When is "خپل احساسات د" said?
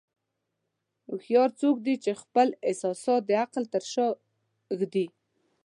2.21-3.31